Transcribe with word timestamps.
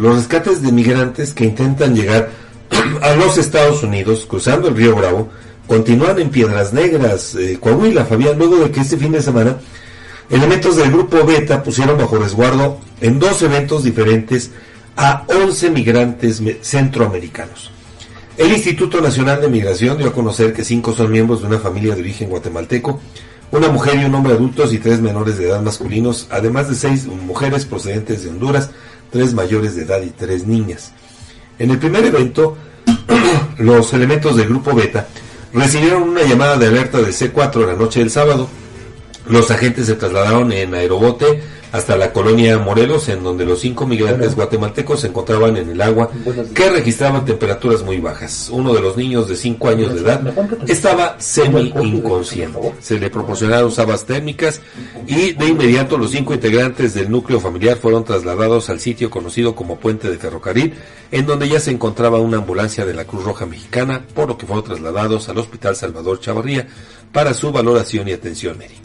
los 0.00 0.16
rescates 0.16 0.62
de 0.62 0.72
migrantes 0.72 1.34
que 1.34 1.44
intentan 1.44 1.94
llegar 1.94 2.30
a 3.02 3.14
los 3.14 3.36
Estados 3.36 3.82
Unidos 3.82 4.26
cruzando 4.28 4.68
el 4.68 4.76
río 4.76 4.96
Bravo 4.96 5.28
continúan 5.66 6.18
en 6.18 6.30
Piedras 6.30 6.72
Negras, 6.72 7.34
eh, 7.34 7.58
Coahuila, 7.60 8.04
Fabián, 8.04 8.38
luego 8.38 8.56
de 8.56 8.70
que 8.70 8.80
este 8.80 8.96
fin 8.96 9.12
de 9.12 9.22
semana 9.22 9.58
elementos 10.30 10.76
del 10.76 10.90
grupo 10.90 11.24
Beta 11.24 11.62
pusieron 11.62 11.98
bajo 11.98 12.16
resguardo 12.16 12.80
en 13.00 13.18
dos 13.18 13.42
eventos 13.42 13.84
diferentes 13.84 14.50
a 14.96 15.24
11 15.28 15.70
migrantes 15.70 16.42
centroamericanos. 16.62 17.70
El 18.36 18.52
Instituto 18.52 19.00
Nacional 19.00 19.40
de 19.40 19.48
Migración 19.48 19.98
dio 19.98 20.08
a 20.08 20.12
conocer 20.12 20.52
que 20.54 20.64
cinco 20.64 20.94
son 20.94 21.12
miembros 21.12 21.42
de 21.42 21.48
una 21.48 21.58
familia 21.58 21.94
de 21.94 22.00
origen 22.00 22.30
guatemalteco, 22.30 23.00
una 23.52 23.68
mujer 23.68 23.98
y 23.98 24.04
un 24.04 24.14
hombre 24.14 24.34
adultos 24.34 24.72
y 24.72 24.78
tres 24.78 25.00
menores 25.00 25.38
de 25.38 25.48
edad 25.48 25.60
masculinos, 25.62 26.26
además 26.30 26.68
de 26.68 26.74
seis 26.74 27.06
mujeres 27.06 27.64
procedentes 27.64 28.22
de 28.22 28.30
Honduras, 28.30 28.70
tres 29.10 29.34
mayores 29.34 29.74
de 29.74 29.82
edad 29.82 30.02
y 30.02 30.10
tres 30.10 30.46
niñas. 30.46 30.92
En 31.58 31.70
el 31.70 31.78
primer 31.78 32.04
evento, 32.04 32.56
los 33.58 33.92
elementos 33.92 34.36
del 34.36 34.48
grupo 34.48 34.74
Beta 34.74 35.06
recibieron 35.52 36.04
una 36.04 36.22
llamada 36.22 36.56
de 36.56 36.66
alerta 36.66 36.98
de 36.98 37.08
C4 37.10 37.66
la 37.66 37.74
noche 37.74 38.00
del 38.00 38.10
sábado. 38.10 38.48
Los 39.28 39.50
agentes 39.50 39.86
se 39.86 39.94
trasladaron 39.94 40.52
en 40.52 40.74
aerobote 40.74 41.42
hasta 41.72 41.96
la 41.96 42.12
colonia 42.12 42.58
Morelos, 42.58 43.08
en 43.08 43.22
donde 43.22 43.44
los 43.44 43.60
cinco 43.60 43.86
migrantes 43.86 44.34
guatemaltecos 44.34 45.00
se 45.00 45.08
encontraban 45.08 45.56
en 45.56 45.70
el 45.70 45.80
agua 45.80 46.10
que 46.54 46.70
registraban 46.70 47.24
temperaturas 47.24 47.82
muy 47.82 47.98
bajas. 47.98 48.48
Uno 48.52 48.74
de 48.74 48.80
los 48.80 48.96
niños 48.96 49.28
de 49.28 49.36
cinco 49.36 49.68
años 49.68 49.94
de 49.94 50.00
edad 50.00 50.22
estaba 50.68 51.16
semi 51.18 51.72
inconsciente. 51.82 52.74
Se 52.80 52.98
le 52.98 53.10
proporcionaron 53.10 53.70
sabas 53.70 54.04
térmicas 54.04 54.60
y 55.06 55.32
de 55.32 55.46
inmediato 55.46 55.96
los 55.96 56.10
cinco 56.10 56.34
integrantes 56.34 56.94
del 56.94 57.10
núcleo 57.10 57.40
familiar 57.40 57.76
fueron 57.76 58.04
trasladados 58.04 58.70
al 58.70 58.80
sitio 58.80 59.10
conocido 59.10 59.54
como 59.54 59.78
Puente 59.78 60.10
de 60.10 60.18
Ferrocarril, 60.18 60.74
en 61.10 61.26
donde 61.26 61.48
ya 61.48 61.60
se 61.60 61.70
encontraba 61.70 62.20
una 62.20 62.38
ambulancia 62.38 62.84
de 62.84 62.94
la 62.94 63.04
Cruz 63.04 63.24
Roja 63.24 63.46
Mexicana, 63.46 64.04
por 64.14 64.28
lo 64.28 64.38
que 64.38 64.46
fueron 64.46 64.64
trasladados 64.64 65.28
al 65.28 65.38
Hospital 65.38 65.76
Salvador 65.76 66.20
Chavarría 66.20 66.66
para 67.12 67.34
su 67.34 67.50
valoración 67.52 68.08
y 68.08 68.12
atención 68.12 68.58
médica. 68.58 68.80